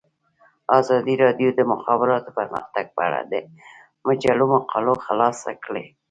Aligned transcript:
ازادي 0.79 1.15
راډیو 1.23 1.49
د 1.53 1.55
د 1.57 1.61
مخابراتو 1.71 2.29
پرمختګ 2.37 2.85
په 2.95 3.01
اړه 3.07 3.19
د 3.31 3.33
مجلو 4.07 4.45
مقالو 4.55 4.93
خلاصه 5.05 5.49
کړې. 5.65 5.85